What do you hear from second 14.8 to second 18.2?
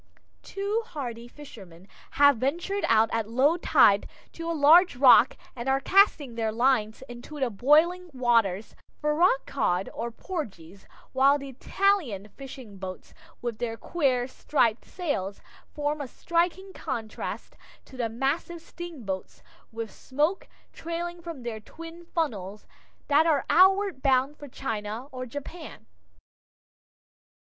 sails, form a striking contrast to the